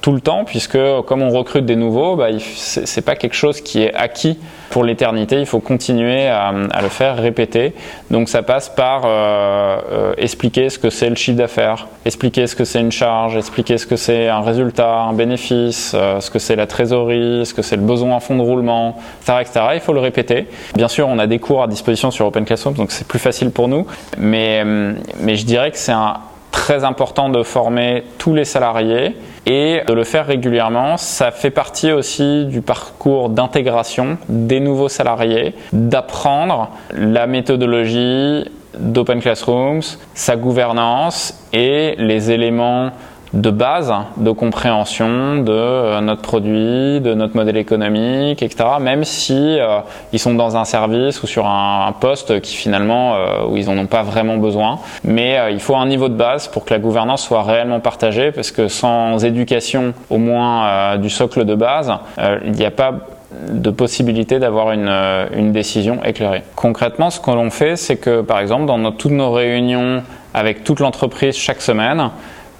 tout 0.00 0.12
le 0.12 0.20
temps, 0.20 0.44
puisque 0.44 0.78
comme 1.06 1.22
on 1.22 1.30
recrute 1.30 1.64
des 1.64 1.76
nouveaux, 1.76 2.16
bah, 2.16 2.28
c'est 2.38 3.04
pas 3.04 3.16
quelque 3.16 3.34
chose 3.34 3.60
qui 3.60 3.82
est 3.82 3.94
acquis 3.94 4.38
pour 4.70 4.84
l'éternité. 4.84 5.40
Il 5.40 5.46
faut 5.46 5.60
continuer 5.60 6.28
à, 6.28 6.52
le 6.52 6.88
faire, 6.88 7.16
répéter. 7.16 7.74
Donc 8.10 8.28
ça 8.28 8.42
passe 8.42 8.68
par 8.68 9.02
euh, 9.04 9.78
euh, 9.90 10.14
expliquer 10.18 10.68
ce 10.68 10.78
que 10.78 10.90
c'est 10.90 11.08
le 11.08 11.16
chiffre 11.16 11.38
d'affaires, 11.38 11.88
expliquer 12.04 12.46
ce 12.46 12.54
que 12.54 12.64
c'est 12.64 12.80
une 12.80 12.92
charge, 12.92 13.36
expliquer 13.36 13.78
ce 13.78 13.86
que 13.86 13.96
c'est 13.96 14.28
un 14.28 14.40
résultat, 14.40 15.00
un 15.00 15.12
bénéfice, 15.12 15.92
euh, 15.94 16.20
ce 16.20 16.30
que 16.30 16.38
c'est 16.38 16.56
la 16.56 16.66
trésorerie, 16.66 17.44
ce 17.44 17.54
que 17.54 17.62
c'est 17.62 17.76
le 17.76 17.82
besoin 17.82 18.16
en 18.16 18.20
fonds 18.20 18.36
de 18.36 18.42
roulement, 18.42 18.96
etc., 19.22 19.38
etc. 19.40 19.60
Il 19.74 19.80
faut 19.80 19.92
le 19.92 20.00
répéter. 20.00 20.46
Bien 20.74 20.88
sûr, 20.88 21.08
on 21.08 21.18
a 21.18 21.26
des 21.26 21.38
cours 21.38 21.62
à 21.62 21.68
disposition 21.68 22.10
sur 22.10 22.26
Open 22.26 22.44
Classroom, 22.44 22.74
donc 22.74 22.92
c'est 22.92 23.06
plus 23.06 23.18
facile 23.18 23.50
pour 23.50 23.68
nous. 23.68 23.86
Mais, 24.18 24.64
mais 24.64 25.36
je 25.36 25.46
dirais 25.46 25.70
que 25.70 25.78
c'est 25.78 25.94
très 26.50 26.84
important 26.84 27.28
de 27.28 27.42
former 27.42 28.02
tous 28.18 28.34
les 28.34 28.44
salariés 28.44 29.14
et 29.46 29.82
de 29.86 29.92
le 29.92 30.04
faire 30.04 30.26
régulièrement, 30.26 30.96
ça 30.96 31.30
fait 31.30 31.50
partie 31.50 31.92
aussi 31.92 32.44
du 32.46 32.60
parcours 32.60 33.28
d'intégration 33.28 34.18
des 34.28 34.58
nouveaux 34.58 34.88
salariés, 34.88 35.54
d'apprendre 35.72 36.70
la 36.92 37.28
méthodologie 37.28 38.44
d'Open 38.78 39.20
Classrooms, 39.20 39.82
sa 40.14 40.36
gouvernance 40.36 41.48
et 41.52 41.94
les 41.96 42.30
éléments 42.32 42.90
de 43.32 43.50
base 43.50 43.92
de 44.16 44.30
compréhension 44.30 45.36
de 45.38 45.52
euh, 45.52 46.00
notre 46.00 46.22
produit, 46.22 47.00
de 47.00 47.14
notre 47.14 47.36
modèle 47.36 47.56
économique, 47.56 48.42
etc. 48.42 48.64
Même 48.80 49.04
si 49.04 49.58
euh, 49.58 49.78
ils 50.12 50.18
sont 50.18 50.34
dans 50.34 50.56
un 50.56 50.64
service 50.64 51.22
ou 51.22 51.26
sur 51.26 51.46
un, 51.46 51.92
poste 52.00 52.40
qui 52.40 52.56
finalement 52.56 53.14
euh, 53.14 53.46
où 53.48 53.56
ils 53.56 53.66
n'en 53.66 53.78
ont 53.78 53.86
pas 53.86 54.02
vraiment 54.02 54.36
besoin. 54.36 54.78
Mais 55.04 55.38
il 55.52 55.60
faut 55.60 55.76
un 55.76 55.86
niveau 55.86 56.08
de 56.08 56.14
base 56.14 56.48
pour 56.48 56.64
que 56.64 56.74
la 56.74 56.78
gouvernance 56.78 57.22
soit 57.22 57.42
réellement 57.42 57.80
partagée, 57.80 58.32
parce 58.32 58.50
que 58.50 58.68
sans 58.68 59.24
éducation 59.24 59.94
au 60.10 60.18
moins 60.18 60.96
du 60.98 61.08
socle 61.08 61.44
de 61.44 61.54
base, 61.54 61.92
il 62.44 62.52
n'y 62.52 62.64
a 62.64 62.70
pas 62.70 62.92
de 63.50 63.70
possibilité 63.70 64.38
d'avoir 64.38 64.72
une, 64.72 64.90
une, 65.34 65.52
décision 65.52 66.02
éclairée. 66.04 66.42
Concrètement, 66.54 67.10
ce 67.10 67.20
que 67.20 67.30
l'on 67.30 67.50
fait, 67.50 67.76
c'est 67.76 67.96
que 67.96 68.20
par 68.20 68.40
exemple, 68.40 68.66
dans 68.66 68.92
toutes 68.92 69.12
nos 69.12 69.32
réunions 69.32 70.02
avec 70.34 70.64
toute 70.64 70.80
l'entreprise 70.80 71.36
chaque 71.36 71.62
semaine, 71.62 72.10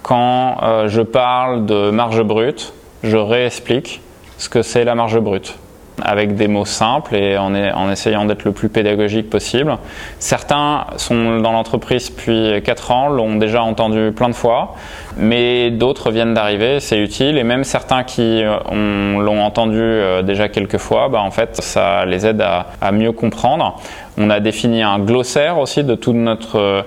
quand 0.07 0.59
euh, 0.63 0.87
je 0.87 1.03
parle 1.03 1.67
de 1.67 1.91
marge 1.91 2.23
brute, 2.23 2.73
je 3.03 3.17
réexplique 3.17 4.01
ce 4.39 4.49
que 4.49 4.63
c'est 4.63 4.85
la 4.85 4.95
marge 4.95 5.19
brute. 5.19 5.59
avec 6.01 6.37
des 6.37 6.47
mots 6.47 6.67
simples 6.67 7.17
et 7.17 7.39
en, 7.39 7.91
essayant 7.91 8.27
d'être 8.27 8.45
le 8.45 8.53
plus 8.53 8.69
pédagogique 8.69 9.31
possible. 9.31 9.79
Certains 10.19 10.85
sont 10.99 11.41
dans 11.41 11.53
l'entreprise 11.53 12.11
depuis 12.11 12.63
4 12.63 12.91
ans, 12.91 13.09
l'ont 13.09 13.37
déjà 13.37 13.63
entendu 13.63 14.13
plein 14.15 14.29
de 14.29 14.35
fois, 14.35 14.75
mais 15.17 15.71
d'autres 15.71 16.11
viennent 16.11 16.35
d'arriver, 16.35 16.81
c'est 16.81 16.99
utile, 16.99 17.39
et 17.39 17.45
même 17.45 17.65
certains 17.65 18.05
qui 18.05 18.43
l'ont 18.43 19.43
entendu 19.43 19.83
déjà 20.23 20.51
quelques 20.51 20.77
fois, 20.77 21.09
bah, 21.09 21.23
en 21.23 21.31
fait, 21.31 21.57
ça 21.63 22.05
les 22.05 22.27
aide 22.27 22.43
à, 22.43 22.67
à 22.83 22.93
mieux 22.93 23.13
comprendre. 23.13 23.81
On 24.19 24.29
a 24.29 24.39
défini 24.39 24.83
un 24.83 24.99
glossaire 24.99 25.59
aussi 25.59 25.83
de 25.83 25.95
tout 25.95 26.13
notre 26.13 26.85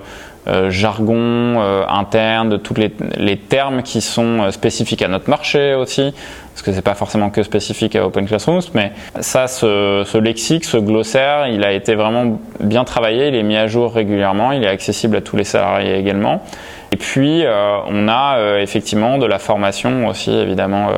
euh, 0.48 0.70
jargon 0.70 1.60
euh, 1.60 1.84
interne, 1.86 2.48
de 2.48 2.56
tous 2.56 2.74
les, 2.74 3.36
termes 3.36 3.82
qui 3.82 4.00
sont 4.00 4.40
euh, 4.40 4.50
spécifiques 4.50 5.02
à 5.02 5.08
notre 5.08 5.28
marché 5.28 5.74
aussi, 5.74 6.14
parce 6.54 6.62
que 6.62 6.72
c'est 6.72 6.80
pas 6.80 6.94
forcément 6.94 7.28
que 7.28 7.42
spécifique 7.42 7.94
à 7.94 8.06
Open 8.06 8.26
Classrooms, 8.26 8.62
mais 8.72 8.92
ça, 9.20 9.48
ce, 9.48 10.16
lexique, 10.16 10.64
ce 10.64 10.78
glossaire, 10.78 11.46
il 11.48 11.62
a 11.62 11.72
été 11.72 11.94
vraiment 11.94 12.40
bien 12.58 12.84
travaillé, 12.84 13.28
il 13.28 13.34
est 13.34 13.42
mis 13.42 13.58
à 13.58 13.66
jour 13.66 13.92
régulièrement, 13.92 14.52
il 14.52 14.64
est 14.64 14.68
accessible 14.68 15.16
à 15.16 15.20
tous 15.20 15.36
les 15.36 15.44
salariés 15.44 15.98
également. 15.98 16.42
Et 16.90 16.96
puis, 16.96 17.44
on 17.46 18.08
a 18.08 18.58
effectivement 18.58 19.18
de 19.18 19.26
la 19.26 19.38
formation 19.38 20.08
aussi, 20.08 20.32
évidemment, 20.32 20.88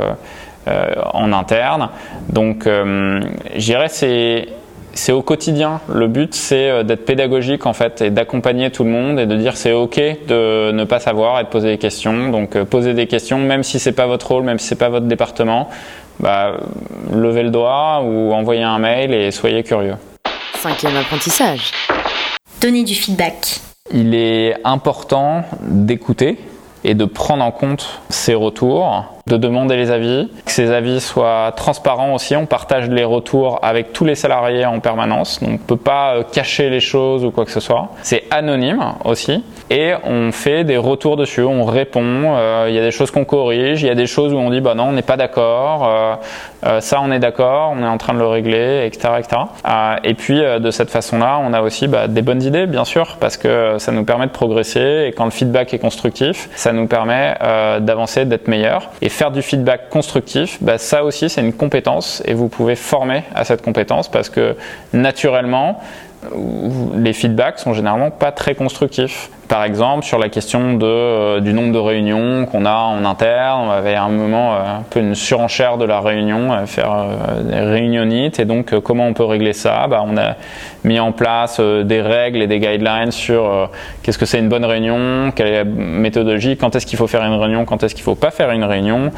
en 0.67 1.33
interne. 1.35 1.91
Donc, 2.31 2.65
je 2.65 3.59
dirais 3.59 3.89
c'est 3.89 4.49
c'est 4.95 5.13
au 5.13 5.23
quotidien. 5.23 5.81
Le 5.93 6.07
but, 6.07 6.35
c'est 6.35 6.69
euh, 6.69 6.83
d'être 6.83 7.05
pédagogique 7.05 7.67
en 7.67 7.73
fait 7.73 8.03
et 8.03 8.11
d'accompagner 8.11 8.71
tout 8.71 8.85
le 8.85 8.91
monde 8.91 9.19
et 9.19 9.27
de 9.27 9.37
dire 9.37 9.57
c'est 9.57 9.73
ok 9.73 10.01
de 10.29 10.71
ne 10.73 10.85
pas 10.85 11.01
savoir 11.01 11.41
et 11.41 11.45
de 11.45 11.49
poser 11.49 11.69
des 11.69 11.79
questions. 11.79 12.31
Donc 12.31 12.57
euh, 12.57 12.65
poser 12.65 12.95
des 12.95 13.07
questions, 13.07 13.39
même 13.39 13.63
si 13.63 13.79
c'est 13.79 13.93
pas 13.93 14.07
votre 14.07 14.29
rôle, 14.29 14.45
même 14.45 14.59
si 14.59 14.69
c'est 14.69 14.77
pas 14.77 14.89
votre 14.89 15.07
département, 15.07 15.69
bah, 16.21 16.57
levez 17.13 17.43
le 17.43 17.51
doigt 17.51 18.03
ou 18.05 18.33
envoyez 18.33 18.63
un 18.63 18.79
mail 18.79 19.13
et 19.15 19.31
soyez 19.31 19.63
curieux. 19.63 19.97
Cinquième 20.59 20.97
apprentissage. 20.97 21.73
Donner 22.61 22.85
du 22.85 22.95
feedback. 22.95 23.61
Il 23.93 24.15
est 24.15 24.55
important 24.65 25.43
d'écouter 25.63 26.39
et 26.85 26.95
de 26.95 27.05
prendre 27.05 27.45
en 27.45 27.51
compte 27.51 28.01
ces 28.09 28.35
retours 28.35 29.05
de 29.27 29.37
demander 29.37 29.77
les 29.77 29.91
avis, 29.91 30.29
que 30.45 30.51
ces 30.51 30.73
avis 30.73 31.01
soient 31.01 31.53
transparents 31.57 32.15
aussi. 32.15 32.35
On 32.35 32.47
partage 32.47 32.89
les 32.89 33.05
retours 33.05 33.61
avec 33.63 33.93
tous 33.93 34.05
les 34.05 34.17
salariés 34.17 34.67
en 34.67 34.81
permanence, 34.81 35.41
donc 35.41 35.49
on 35.49 35.53
ne 35.53 35.59
peut 35.59 35.77
pas 35.77 36.17
euh, 36.17 36.23
cacher 36.25 36.71
les 36.71 36.81
choses 36.81 37.25
ou 37.25 37.31
quoi 37.31 37.45
que 37.45 37.53
ce 37.53 37.61
soit. 37.61 37.91
C'est 38.03 38.25
anonyme 38.31 38.83
aussi 39.05 39.45
et 39.71 39.93
on 40.05 40.33
fait 40.33 40.65
des 40.65 40.77
retours 40.77 41.17
dessus, 41.17 41.43
on 41.43 41.65
répond. 41.65 42.03
Euh, 42.05 42.67
il 42.69 42.75
y 42.75 42.79
a 42.79 42.83
des 42.83 42.91
choses 42.91 43.11
qu'on 43.11 43.25
corrige, 43.25 43.83
il 43.83 43.87
y 43.87 43.91
a 43.91 43.95
des 43.95 44.07
choses 44.07 44.33
où 44.33 44.39
on 44.39 44.51
dit 44.51 44.61
bah 44.61 44.75
non, 44.75 44.89
on 44.89 44.93
n'est 44.93 45.03
pas 45.03 45.17
d'accord, 45.17 45.89
euh, 46.65 46.81
ça 46.81 47.01
on 47.01 47.13
est 47.13 47.21
d'accord, 47.21 47.75
on 47.77 47.83
est 47.83 47.87
en 47.87 47.99
train 47.99 48.15
de 48.15 48.19
le 48.19 48.27
régler, 48.27 48.87
etc. 48.87 49.15
etc. 49.19 49.43
et 50.03 50.15
puis 50.15 50.41
de 50.41 50.71
cette 50.71 50.91
façon-là, 50.91 51.41
on 51.43 51.53
a 51.53 51.63
aussi 51.63 51.87
bah, 51.87 52.09
des 52.09 52.23
bonnes 52.23 52.43
idées, 52.43 52.67
bien 52.67 52.85
sûr, 52.85 53.17
parce 53.21 53.37
que 53.37 53.77
ça 53.79 53.93
nous 53.93 54.05
permet 54.05 54.27
de 54.27 54.33
progresser 54.33 55.07
et 55.07 55.13
quand 55.13 55.25
le 55.25 55.31
feedback 55.31 55.75
est 55.75 55.79
constructif, 55.79 56.49
ça 56.55 56.73
nous 56.73 56.87
permet 56.87 57.35
d'avancer, 57.81 58.25
d'être 58.25 58.49
meilleur. 58.49 58.91
Faire 59.13 59.31
du 59.31 59.43
feedback 59.43 59.89
constructif, 59.89 60.59
bah, 60.61 60.79
ça 60.79 61.05
aussi 61.05 61.29
c'est 61.29 61.41
une 61.41 61.53
compétence 61.53 62.23
et 62.25 62.35
vous 62.35 62.49
pouvez 62.49 62.77
former 62.77 63.23
à 63.35 63.45
cette 63.45 63.63
compétence 63.63 64.11
parce 64.11 64.29
que 64.29 64.57
naturellement, 64.93 65.81
les 66.95 67.13
feedbacks 67.13 67.59
sont 67.59 67.75
généralement 67.75 68.11
pas 68.11 68.33
très 68.33 68.55
constructifs. 68.55 69.31
Par 69.53 69.65
exemple, 69.65 70.07
sur 70.07 70.19
la 70.19 70.31
question 70.31 70.79
de, 70.79 70.87
euh, 70.87 71.41
du 71.41 71.53
nombre 71.53 71.75
de 71.75 71.79
réunions 71.79 72.47
qu'on 72.47 72.65
a 72.65 72.73
en 72.73 73.05
interne, 73.05 73.67
on 73.67 73.71
avait 73.71 73.97
un 73.97 74.09
moment 74.09 74.55
euh, 74.55 74.79
un 74.79 74.83
peu 74.89 75.01
une 75.01 75.15
surenchère 75.15 75.77
de 75.77 75.85
la 75.85 76.01
réunion, 76.01 76.65
faire 76.65 76.91
euh, 76.91 77.43
des 77.43 77.61
réunionites, 77.61 78.39
et 78.39 78.47
donc 78.47 78.81
comment 78.81 79.07
on 79.07 79.13
peut 79.13 79.27
régler 79.27 79.53
ça? 79.53 79.89
Bah, 79.89 80.03
On 80.09 80.17
a 80.17 80.37
mis 80.85 80.99
en 80.99 81.13
place 81.13 81.61
des 81.61 82.01
règles 82.01 82.41
et 82.41 82.47
des 82.47 82.61
guidelines 82.61 83.13
sur 83.13 83.71
qu'est-ce 84.03 84.17
que 84.17 84.25
c'est 84.25 84.39
une 84.39 84.49
bonne 84.49 84.65
réunion, 84.65 85.31
quelle 85.37 85.47
est 85.47 85.59
la 85.59 85.65
méthodologie, 85.65 86.57
quand 86.57 86.75
est-ce 86.75 86.87
qu'il 86.87 86.99
faut 86.99 87.07
faire 87.07 87.23
une 87.23 87.35
réunion, 87.35 87.67
quand 87.67 87.83
est-ce 87.85 87.95
qu'il 87.95 88.03
ne 88.03 88.07
faut 88.07 88.15
pas 88.15 88.31
faire 88.31 88.51
une 88.51 88.65
réunion, 88.65 89.13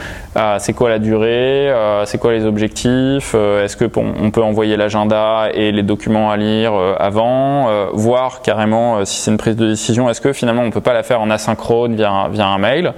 c'est 0.59 0.75
quoi 0.75 0.91
la 0.91 0.99
durée, 0.99 1.73
c'est 2.05 2.19
quoi 2.19 2.33
les 2.33 2.45
objectifs, 2.45 3.35
est-ce 3.35 3.77
qu'on 3.77 4.31
peut 4.31 4.43
envoyer 4.43 4.77
l'agenda 4.77 5.49
et 5.55 5.73
les 5.73 5.83
documents 5.83 6.31
à 6.31 6.37
lire 6.37 6.75
avant, 6.99 7.71
voir 7.95 8.43
carrément 8.43 9.03
si 9.07 9.23
c'est 9.23 9.31
une 9.31 9.39
prise 9.39 9.57
de 9.57 9.67
décision, 9.67 10.11
est-ce 10.11 10.21
finalement 10.33 10.63
on 10.63 10.67
ne 10.67 10.73
peut 10.73 10.81
pas 10.81 10.93
la 10.93 11.03
faire 11.03 11.21
en 11.21 11.31
asynchrone 11.31 11.95
via, 11.95 12.11
un 12.11 12.59
mail 12.59 12.93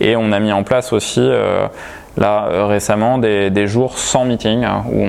Et 0.00 0.16
on 0.16 0.32
a 0.32 0.40
mis 0.40 0.52
en 0.52 0.62
place 0.62 0.92
aussi 0.92 1.20
euh, 1.20 1.66
là 2.16 2.48
euh, 2.50 2.66
récemment 2.66 3.18
des, 3.18 3.66
jours 3.66 3.98
sans 3.98 4.24
meeting 4.24 4.64
hein, 4.64 4.84
où 4.92 5.06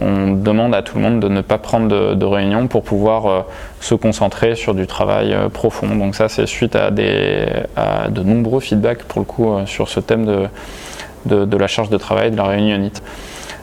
on, 0.00 0.32
demande 0.32 0.74
à 0.74 0.82
tout 0.82 0.96
le 0.96 1.02
monde 1.02 1.20
de 1.20 1.28
ne 1.28 1.42
pas 1.42 1.58
prendre 1.58 2.14
de, 2.14 2.24
réunion 2.24 2.66
pour 2.66 2.82
pouvoir 2.82 3.26
euh, 3.26 3.40
se 3.80 3.94
concentrer 3.94 4.54
sur 4.54 4.74
du 4.74 4.86
travail 4.86 5.36
profond. 5.52 5.94
Donc 5.94 6.14
ça 6.14 6.28
c'est 6.28 6.46
suite 6.46 6.76
à, 6.76 6.90
de 6.90 8.22
nombreux 8.22 8.60
feedbacks 8.60 9.02
pour 9.04 9.20
le 9.20 9.26
coup 9.26 9.54
sur 9.66 9.88
ce 9.88 10.00
thème 10.00 10.48
de, 11.26 11.44
de 11.44 11.56
la 11.56 11.66
charge 11.66 11.90
de 11.90 11.98
travail 11.98 12.30
de 12.30 12.36
la 12.36 12.44
réunionite 12.44 13.02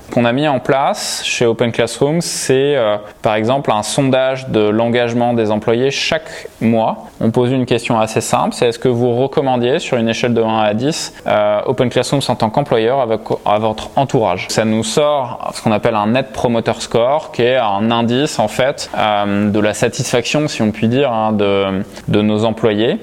qu'on 0.09 0.25
a 0.25 0.31
mis 0.31 0.47
en 0.47 0.59
place 0.59 1.21
chez 1.23 1.45
Open 1.45 1.71
Classroom, 1.71 2.21
c'est 2.21 2.75
euh, 2.75 2.97
par 3.21 3.35
exemple 3.35 3.71
un 3.71 3.83
sondage 3.83 4.49
de 4.49 4.59
l'engagement 4.59 5.33
des 5.33 5.51
employés 5.51 5.91
chaque 5.91 6.47
mois. 6.61 7.07
On 7.21 7.31
pose 7.31 7.51
une 7.51 7.65
question 7.65 7.99
assez 7.99 8.21
simple, 8.21 8.53
c'est 8.53 8.67
est-ce 8.67 8.79
que 8.79 8.87
vous 8.87 9.15
recommandiez 9.15 9.79
sur 9.79 9.97
une 9.97 10.09
échelle 10.09 10.33
de 10.33 10.41
1 10.41 10.59
à 10.59 10.73
10 10.73 11.13
euh, 11.27 11.61
Open 11.65 11.89
Classroom 11.89 12.21
en 12.27 12.35
tant 12.35 12.49
qu'employeur 12.49 13.07
à 13.45 13.59
votre 13.59 13.89
entourage? 13.95 14.47
Ça 14.49 14.65
nous 14.65 14.83
sort 14.83 15.51
ce 15.53 15.61
qu'on 15.61 15.71
appelle 15.71 15.95
un 15.95 16.07
Net 16.07 16.31
Promoter 16.31 16.73
Score, 16.79 17.31
qui 17.31 17.43
est 17.43 17.57
un 17.57 17.91
indice 17.91 18.39
en 18.39 18.47
fait 18.47 18.89
euh, 18.97 19.49
de 19.49 19.59
la 19.59 19.73
satisfaction, 19.73 20.47
si 20.47 20.61
on 20.61 20.71
peut 20.71 20.87
dire, 20.87 21.11
hein, 21.11 21.31
de, 21.31 21.83
de 22.07 22.21
nos 22.21 22.45
employés. 22.45 22.99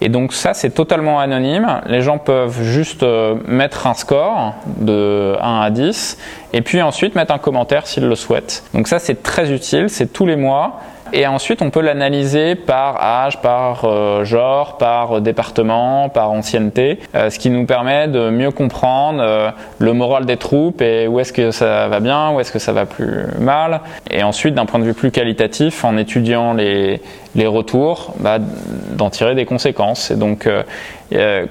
Et 0.00 0.08
donc 0.08 0.32
ça, 0.32 0.54
c'est 0.54 0.70
totalement 0.70 1.20
anonyme. 1.20 1.80
Les 1.86 2.00
gens 2.00 2.18
peuvent 2.18 2.62
juste 2.62 3.02
euh, 3.02 3.36
mettre 3.46 3.86
un 3.86 3.94
score 3.94 4.54
de 4.66 5.36
1 5.40 5.60
à 5.60 5.70
10 5.70 6.18
et 6.52 6.62
puis 6.62 6.80
ensuite 6.82 7.14
mettre 7.14 7.32
un 7.32 7.38
commentaire 7.38 7.86
s'ils 7.86 8.06
le 8.06 8.14
souhaitent. 8.14 8.64
Donc 8.74 8.88
ça, 8.88 8.98
c'est 8.98 9.22
très 9.22 9.52
utile. 9.52 9.90
C'est 9.90 10.12
tous 10.12 10.26
les 10.26 10.36
mois. 10.36 10.80
Et 11.12 11.26
ensuite, 11.26 11.60
on 11.60 11.70
peut 11.70 11.80
l'analyser 11.80 12.54
par 12.54 13.02
âge, 13.02 13.40
par 13.40 13.84
euh, 13.84 14.24
genre, 14.24 14.78
par 14.78 15.20
département, 15.20 16.08
par 16.08 16.30
ancienneté, 16.30 17.00
euh, 17.14 17.30
ce 17.30 17.38
qui 17.38 17.50
nous 17.50 17.66
permet 17.66 18.06
de 18.06 18.30
mieux 18.30 18.52
comprendre 18.52 19.20
euh, 19.20 19.50
le 19.78 19.92
moral 19.92 20.24
des 20.24 20.36
troupes 20.36 20.80
et 20.82 21.08
où 21.08 21.18
est-ce 21.18 21.32
que 21.32 21.50
ça 21.50 21.88
va 21.88 22.00
bien, 22.00 22.30
où 22.30 22.40
est-ce 22.40 22.52
que 22.52 22.60
ça 22.60 22.72
va 22.72 22.86
plus 22.86 23.24
mal. 23.40 23.80
Et 24.10 24.22
ensuite, 24.22 24.54
d'un 24.54 24.66
point 24.66 24.78
de 24.78 24.84
vue 24.84 24.94
plus 24.94 25.10
qualitatif, 25.10 25.84
en 25.84 25.96
étudiant 25.96 26.52
les, 26.52 27.00
les 27.34 27.46
retours, 27.46 28.14
bah, 28.18 28.38
d'en 28.40 29.10
tirer 29.10 29.34
des 29.34 29.44
conséquences. 29.44 30.10
Et 30.10 30.16
donc, 30.16 30.48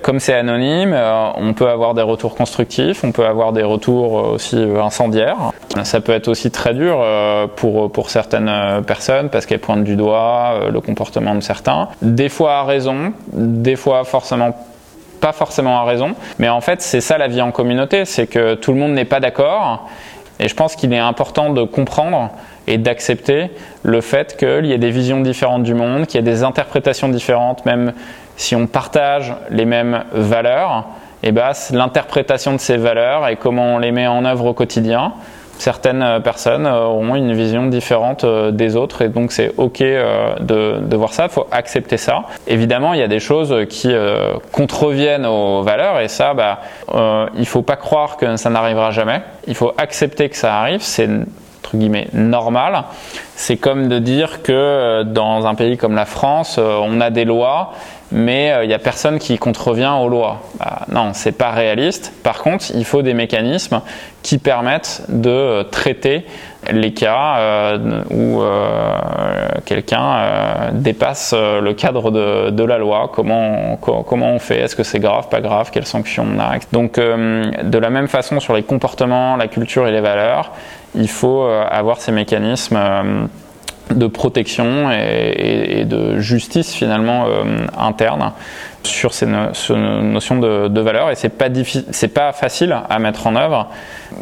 comme 0.02 0.20
c'est 0.20 0.34
anonyme, 0.34 0.94
on 1.36 1.54
peut 1.54 1.70
avoir 1.70 1.94
des 1.94 2.02
retours 2.02 2.36
constructifs, 2.36 3.04
on 3.04 3.12
peut 3.12 3.26
avoir 3.26 3.54
des 3.54 3.64
retours 3.64 4.14
aussi 4.14 4.58
incendiaires. 4.58 5.52
Ça 5.84 6.02
peut 6.02 6.12
être 6.12 6.28
aussi 6.28 6.52
très 6.52 6.74
dur 6.74 7.02
pour, 7.56 7.92
pour 7.92 8.10
certaines 8.10 8.84
personnes 8.86 9.30
parce 9.30 9.46
qu'elle 9.46 9.60
pointe 9.60 9.84
du 9.84 9.96
doigt 9.96 10.54
euh, 10.54 10.72
le 10.72 10.82
comportement 10.82 11.36
de 11.36 11.42
certains. 11.42 11.90
Des 12.02 12.30
fois 12.30 12.58
à 12.58 12.64
raison, 12.64 13.14
des 13.34 13.76
fois 13.76 14.04
forcément 14.04 14.56
pas 15.22 15.34
forcément 15.34 15.82
à 15.82 15.84
raison, 15.84 16.16
mais 16.38 16.48
en 16.48 16.62
fait 16.62 16.82
c'est 16.82 17.02
ça 17.02 17.18
la 17.18 17.28
vie 17.28 17.42
en 17.42 17.52
communauté, 17.52 18.06
c'est 18.06 18.26
que 18.26 18.56
tout 18.56 18.72
le 18.72 18.80
monde 18.80 18.94
n'est 18.94 19.06
pas 19.06 19.20
d'accord, 19.20 19.90
et 20.40 20.48
je 20.48 20.56
pense 20.56 20.78
qu'il 20.78 20.94
est 20.94 20.98
important 20.98 21.50
de 21.50 21.64
comprendre 21.64 22.30
et 22.70 22.78
d'accepter 22.78 23.50
le 23.84 24.00
fait 24.00 24.38
qu'il 24.38 24.66
y 24.68 24.72
ait 24.72 24.78
des 24.78 24.92
visions 24.92 25.20
différentes 25.20 25.64
du 25.64 25.74
monde, 25.74 26.06
qu'il 26.06 26.16
y 26.16 26.20
ait 26.20 26.32
des 26.32 26.44
interprétations 26.44 27.10
différentes, 27.10 27.66
même 27.66 27.94
si 28.38 28.56
on 28.56 28.68
partage 28.68 29.34
les 29.50 29.66
mêmes 29.66 30.06
valeurs, 30.14 30.86
et 31.24 31.32
ben, 31.32 31.52
l'interprétation 31.74 32.54
de 32.54 32.60
ces 32.60 32.78
valeurs 32.78 33.28
et 33.28 33.36
comment 33.36 33.76
on 33.76 33.78
les 33.80 33.92
met 33.92 34.08
en 34.08 34.24
œuvre 34.24 34.46
au 34.46 34.54
quotidien, 34.54 35.14
certaines 35.58 36.02
euh, 36.02 36.20
personnes 36.20 36.66
euh, 36.66 36.86
auront 36.86 37.16
une 37.16 37.34
vision 37.34 37.68
différente 37.68 38.24
euh, 38.24 38.52
des 38.52 38.76
autres 38.76 39.02
et 39.02 39.10
donc 39.10 39.32
c'est 39.32 39.52
ok 39.58 39.80
de, 39.80 40.96
voir 40.96 41.14
ça, 41.14 41.26
il 41.26 41.30
faut 41.30 41.48
accepter 41.52 41.98
ça. 41.98 42.24
Évidemment, 42.48 42.94
il 42.94 43.00
y 43.00 43.04
a 43.04 43.08
des 43.08 43.20
choses 43.20 43.56
qui 43.70 43.94
contreviennent 44.52 45.26
aux 45.26 45.62
valeurs 45.62 46.00
et 46.00 46.08
ça, 46.08 46.34
bah, 46.34 46.60
il 47.38 47.46
faut 47.46 47.62
pas 47.62 47.76
croire 47.76 48.18
que 48.18 48.36
ça 48.36 48.50
n'arrivera 48.50 48.92
jamais. 48.92 49.22
Il 49.48 49.56
faut 49.56 49.74
accepter 49.78 50.30
que 50.30 50.36
ça 50.36 50.60
arrive, 50.60 50.82
entre 51.70 51.78
guillemets 51.78 52.08
normal. 52.14 52.84
C'est 53.36 53.58
comme 53.58 53.88
de 53.88 54.00
dire 54.00 54.42
que 54.42 55.04
dans 55.04 55.46
un 55.46 55.56
pays 55.56 55.78
comme 55.78 55.96
la 55.96 56.06
France, 56.06 56.58
on 56.58 57.00
a 57.00 57.10
des 57.10 57.26
lois 57.26 57.74
mais 58.12 58.54
il 58.64 58.68
n'y 58.68 58.74
a 58.74 58.80
personne 58.80 59.20
qui 59.20 59.38
contrevient 59.38 59.94
aux 60.02 60.10
lois. 60.10 60.42
Bah, 60.60 60.86
non, 60.92 61.12
c'est 61.14 61.32
pas 61.32 61.52
réaliste. 61.52 62.14
Par 62.24 62.40
contre, 62.40 62.66
il 62.74 62.86
faut 62.86 63.02
des 63.02 63.14
mécanismes 63.14 63.82
qui 64.24 64.38
permettent 64.38 65.04
de 65.10 65.64
traiter 65.64 66.26
les 66.72 66.94
cas 66.94 67.38
euh, 67.38 68.04
où 68.10 68.42
euh, 68.42 68.98
quelqu'un 69.66 70.16
euh, 70.18 70.70
dépasse 70.74 71.34
le 71.34 71.74
cadre 71.74 72.12
de, 72.12 72.64
la 72.64 72.78
loi, 72.78 73.10
comment, 73.14 73.78
comment 73.78 74.34
on 74.34 74.40
fait, 74.40 74.60
est-ce 74.60 74.76
que 74.76 74.84
c'est 74.84 75.00
grave, 75.00 75.30
pas 75.30 75.42
grave, 75.42 75.70
quelles 75.72 75.86
sanctions 75.86 76.26
on 76.36 76.40
a? 76.40 76.58
Donc 76.72 77.00
de 77.00 77.78
la 77.78 77.90
même 77.90 78.08
façon 78.08 78.40
sur 78.40 78.54
les 78.54 78.64
comportements, 78.64 79.38
la 79.38 79.48
culture 79.48 79.88
et 79.88 79.92
les 79.92 80.02
valeurs, 80.02 80.52
il 80.96 81.10
faut 81.10 81.44
avoir 81.44 82.02
ces 82.02 82.12
mécanismes 82.12 82.78
de 83.92 84.08
protection 84.08 84.92
et, 84.92 85.86
de 85.86 86.20
justice 86.20 86.74
finalement 86.74 87.26
interne 87.78 88.34
sur 88.84 89.14
ces, 89.14 89.26
notions 89.26 90.40
de, 90.40 90.68
de 90.68 90.82
valeur 90.82 91.10
et 91.10 91.16
c'est 91.16 91.30
pas 91.30 91.48
c'est 91.92 92.14
pas 92.14 92.32
facile 92.32 92.78
à 92.90 93.00
mettre 93.00 93.26
en 93.28 93.36
œuvre. 93.36 93.70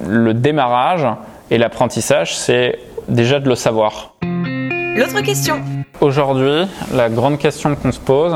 Le 0.08 0.34
démarrage, 0.34 1.06
et 1.50 1.58
l'apprentissage, 1.58 2.36
c'est 2.36 2.80
déjà 3.08 3.40
de 3.40 3.48
le 3.48 3.56
savoir. 3.56 4.14
L'autre 4.22 5.22
question. 5.22 5.62
Aujourd'hui, 6.02 6.68
la 6.94 7.10
grande 7.10 7.40
question 7.40 7.76
qu'on 7.76 7.92
se 7.92 8.00
pose, 8.00 8.36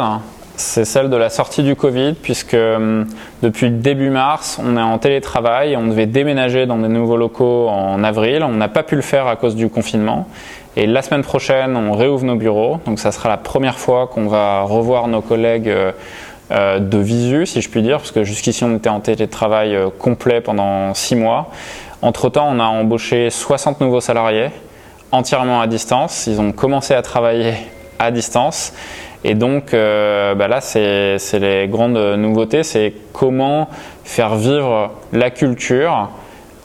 c'est 0.55 0.85
celle 0.85 1.09
de 1.09 1.17
la 1.17 1.29
sortie 1.29 1.63
du 1.63 1.75
Covid, 1.75 2.13
puisque 2.13 2.53
hum, 2.53 3.07
depuis 3.41 3.69
début 3.69 4.09
mars, 4.09 4.59
on 4.63 4.77
est 4.77 4.81
en 4.81 4.97
télétravail, 4.97 5.75
on 5.75 5.87
devait 5.87 6.05
déménager 6.05 6.65
dans 6.65 6.77
des 6.77 6.87
nouveaux 6.87 7.17
locaux 7.17 7.67
en 7.67 8.03
avril, 8.03 8.43
on 8.43 8.53
n'a 8.53 8.69
pas 8.69 8.83
pu 8.83 8.95
le 8.95 9.01
faire 9.01 9.27
à 9.27 9.35
cause 9.35 9.55
du 9.55 9.69
confinement. 9.69 10.27
Et 10.77 10.87
la 10.87 11.01
semaine 11.01 11.21
prochaine, 11.21 11.75
on 11.75 11.91
réouvre 11.91 12.23
nos 12.23 12.35
bureaux, 12.35 12.79
donc 12.85 12.97
ça 12.97 13.11
sera 13.11 13.27
la 13.27 13.35
première 13.35 13.77
fois 13.77 14.07
qu'on 14.07 14.27
va 14.27 14.61
revoir 14.61 15.09
nos 15.09 15.21
collègues 15.21 15.67
euh, 15.67 15.91
euh, 16.51 16.79
de 16.79 16.97
visu, 16.97 17.45
si 17.45 17.59
je 17.61 17.69
puis 17.69 17.81
dire, 17.81 17.97
parce 17.97 18.11
que 18.11 18.23
jusqu'ici 18.23 18.63
on 18.63 18.77
était 18.77 18.89
en 18.89 19.01
télétravail 19.01 19.75
euh, 19.75 19.89
complet 19.89 20.39
pendant 20.39 20.93
six 20.93 21.17
mois. 21.17 21.49
Entre-temps, 22.01 22.47
on 22.49 22.59
a 22.61 22.63
embauché 22.63 23.29
60 23.29 23.81
nouveaux 23.81 23.99
salariés 23.99 24.49
entièrement 25.11 25.59
à 25.59 25.67
distance. 25.67 26.25
Ils 26.27 26.39
ont 26.39 26.53
commencé 26.53 26.93
à 26.93 27.01
travailler 27.01 27.53
à 27.99 28.09
distance. 28.09 28.73
Et 29.25 29.35
donc 29.35 29.73
bah 29.73 30.47
là, 30.47 30.61
c'est 30.61 31.19
les 31.33 31.67
grandes 31.67 31.97
nouveautés, 32.17 32.63
c'est 32.63 32.91
comment 33.13 33.67
faire 34.03 34.33
vivre 34.35 34.89
la 35.13 35.29
culture 35.29 36.09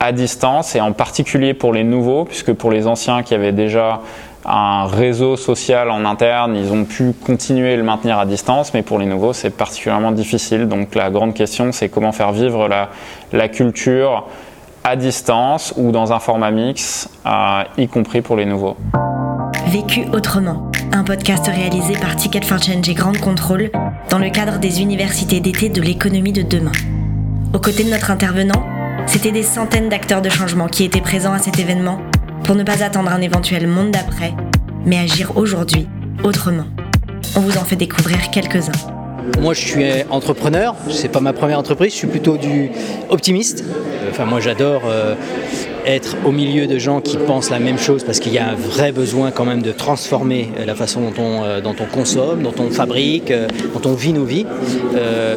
à 0.00 0.12
distance 0.12 0.76
et 0.76 0.80
en 0.80 0.92
particulier 0.92 1.54
pour 1.54 1.72
les 1.72 1.84
nouveaux, 1.84 2.24
puisque 2.24 2.52
pour 2.52 2.70
les 2.70 2.86
anciens 2.86 3.22
qui 3.22 3.34
avaient 3.34 3.52
déjà 3.52 4.00
un 4.44 4.86
réseau 4.86 5.36
social 5.36 5.90
en 5.90 6.04
interne, 6.04 6.56
ils 6.56 6.72
ont 6.72 6.84
pu 6.84 7.12
continuer 7.12 7.76
le 7.76 7.82
maintenir 7.82 8.18
à 8.18 8.26
distance, 8.26 8.72
mais 8.74 8.82
pour 8.82 8.98
les 8.98 9.06
nouveaux, 9.06 9.32
c'est 9.32 9.50
particulièrement 9.50 10.12
difficile. 10.12 10.68
Donc 10.68 10.94
la 10.94 11.10
grande 11.10 11.34
question, 11.34 11.72
c'est 11.72 11.88
comment 11.88 12.12
faire 12.12 12.32
vivre 12.32 12.68
la, 12.68 12.90
la 13.32 13.48
culture 13.48 14.24
à 14.84 14.94
distance 14.94 15.74
ou 15.76 15.90
dans 15.90 16.12
un 16.12 16.20
format 16.20 16.52
mix, 16.52 17.08
euh, 17.26 17.64
y 17.76 17.88
compris 17.88 18.22
pour 18.22 18.36
les 18.36 18.46
nouveaux. 18.46 18.76
Vécu 19.66 20.04
autrement, 20.12 20.70
un 20.92 21.02
podcast 21.02 21.48
réalisé 21.48 21.94
par 21.94 22.14
Ticket 22.14 22.42
for 22.42 22.62
Change 22.62 22.88
et 22.88 22.94
Grande 22.94 23.18
Contrôle 23.18 23.70
dans 24.10 24.18
le 24.20 24.30
cadre 24.30 24.60
des 24.60 24.80
universités 24.80 25.40
d'été 25.40 25.70
de 25.70 25.82
l'économie 25.82 26.32
de 26.32 26.42
demain. 26.42 26.70
Aux 27.52 27.58
côtés 27.58 27.82
de 27.82 27.90
notre 27.90 28.12
intervenant, 28.12 28.62
c'était 29.06 29.32
des 29.32 29.42
centaines 29.42 29.88
d'acteurs 29.88 30.22
de 30.22 30.28
changement 30.28 30.66
qui 30.66 30.84
étaient 30.84 31.00
présents 31.00 31.32
à 31.32 31.38
cet 31.38 31.58
événement 31.58 32.00
pour 32.44 32.54
ne 32.54 32.62
pas 32.62 32.82
attendre 32.82 33.10
un 33.10 33.20
éventuel 33.20 33.66
monde 33.66 33.90
d'après, 33.90 34.34
mais 34.84 34.98
agir 34.98 35.36
aujourd'hui 35.36 35.88
autrement. 36.22 36.66
On 37.36 37.40
vous 37.40 37.56
en 37.58 37.64
fait 37.64 37.76
découvrir 37.76 38.30
quelques-uns. 38.30 38.72
Moi, 39.40 39.54
je 39.54 39.60
suis 39.60 39.84
entrepreneur. 40.10 40.74
C'est 40.90 41.10
pas 41.10 41.20
ma 41.20 41.32
première 41.32 41.58
entreprise. 41.58 41.92
Je 41.92 41.98
suis 41.98 42.06
plutôt 42.06 42.36
du 42.36 42.70
optimiste. 43.08 43.64
Enfin, 44.10 44.24
moi, 44.24 44.40
j'adore 44.40 44.82
euh, 44.86 45.14
être 45.86 46.16
au 46.24 46.32
milieu 46.32 46.66
de 46.66 46.78
gens 46.78 47.00
qui 47.00 47.16
pensent 47.16 47.50
la 47.50 47.58
même 47.58 47.78
chose 47.78 48.04
parce 48.04 48.20
qu'il 48.20 48.32
y 48.32 48.38
a 48.38 48.48
un 48.48 48.54
vrai 48.54 48.92
besoin 48.92 49.30
quand 49.30 49.44
même 49.44 49.62
de 49.62 49.72
transformer 49.72 50.50
euh, 50.58 50.64
la 50.64 50.74
façon 50.74 51.00
dont 51.00 51.22
on, 51.22 51.44
euh, 51.44 51.60
dont 51.60 51.74
on 51.80 51.86
consomme, 51.86 52.42
dont 52.42 52.54
on 52.58 52.70
fabrique, 52.70 53.32
dont 53.32 53.90
on 53.90 53.94
vit 53.94 54.12
nos 54.12 54.24
vies. 54.24 54.46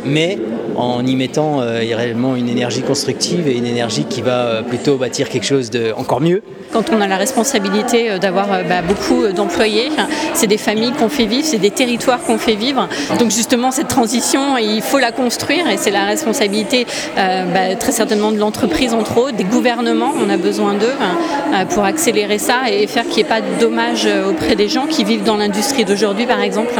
mais 0.05 0.37
en 0.75 1.05
y 1.05 1.15
mettant 1.15 1.57
réellement 1.57 2.37
une 2.37 2.47
énergie 2.47 2.81
constructive 2.81 3.49
et 3.49 3.57
une 3.57 3.65
énergie 3.65 4.05
qui 4.05 4.21
va 4.21 4.63
plutôt 4.63 4.95
bâtir 4.95 5.27
quelque 5.27 5.45
chose 5.45 5.69
de 5.69 5.91
encore 5.97 6.21
mieux. 6.21 6.41
Quand 6.71 6.85
on 6.93 7.01
a 7.01 7.07
la 7.07 7.17
responsabilité 7.17 8.17
d'avoir 8.19 8.47
bah, 8.47 8.81
beaucoup 8.87 9.27
d'employés, 9.35 9.89
c'est 10.33 10.47
des 10.47 10.57
familles 10.57 10.93
qu'on 10.93 11.09
fait 11.09 11.25
vivre, 11.25 11.43
c'est 11.45 11.57
des 11.57 11.71
territoires 11.71 12.21
qu'on 12.21 12.37
fait 12.37 12.55
vivre. 12.55 12.87
Donc 13.19 13.31
justement, 13.31 13.71
cette 13.71 13.89
transition, 13.89 14.57
il 14.57 14.81
faut 14.81 14.99
la 14.99 15.11
construire 15.11 15.69
et 15.69 15.77
c'est 15.77 15.91
la 15.91 16.05
responsabilité 16.05 16.85
euh, 17.17 17.43
bah, 17.53 17.75
très 17.75 17.91
certainement 17.91 18.31
de 18.31 18.37
l'entreprise 18.37 18.93
entre 18.93 19.17
autres, 19.17 19.35
des 19.35 19.43
gouvernements, 19.43 20.13
besoin 20.39 20.73
d'eux 20.73 20.87
euh, 20.87 21.65
pour 21.65 21.83
accélérer 21.83 22.37
ça 22.37 22.69
et 22.71 22.87
faire 22.87 23.03
qu'il 23.03 23.17
n'y 23.17 23.21
ait 23.21 23.35
pas 23.35 23.41
de 23.41 23.59
dommages 23.59 24.07
auprès 24.27 24.55
des 24.55 24.67
gens 24.67 24.85
qui 24.87 25.03
vivent 25.03 25.23
dans 25.23 25.37
l'industrie 25.37 25.85
d'aujourd'hui 25.85 26.25
par 26.25 26.41
exemple. 26.41 26.73